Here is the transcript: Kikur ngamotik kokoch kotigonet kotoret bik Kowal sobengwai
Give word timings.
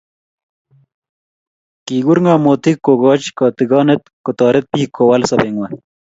Kikur 1.85 2.19
ngamotik 2.23 2.77
kokoch 2.85 3.25
kotigonet 3.37 4.03
kotoret 4.25 4.65
bik 4.73 4.91
Kowal 4.95 5.21
sobengwai 5.29 5.73